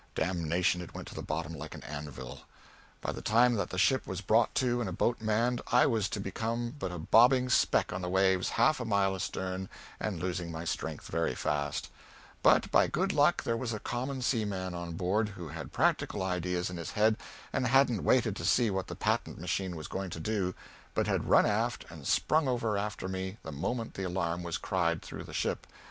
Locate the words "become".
6.07-6.73